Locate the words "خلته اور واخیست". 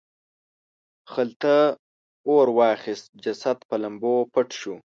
1.11-3.05